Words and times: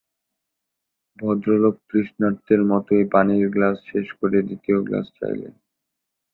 ভদ্রলোক 1.19 1.75
তৃষ্ণার্তের 1.89 2.61
মতোই 2.63 3.03
পানির 3.13 3.45
গ্লাস 3.49 3.77
শেষ 3.87 4.07
করে 4.19 4.37
দ্বিতীয় 4.41 4.77
গ্লাস 4.81 5.05
চাইলেন। 5.19 5.53